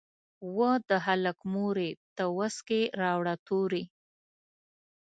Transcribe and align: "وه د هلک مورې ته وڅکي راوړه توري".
"وه 0.57 0.71
د 0.89 0.91
هلک 1.05 1.37
مورې 1.53 1.89
ته 2.15 2.23
وڅکي 2.37 2.81
راوړه 3.01 3.35
توري". 3.47 3.83